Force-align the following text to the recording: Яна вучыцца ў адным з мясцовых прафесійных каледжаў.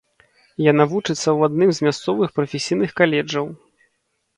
Яна 0.71 0.83
вучыцца 0.93 1.17
ў 1.17 1.39
адным 1.51 1.69
з 1.75 1.79
мясцовых 1.91 2.29
прафесійных 2.41 2.91
каледжаў. 3.05 3.45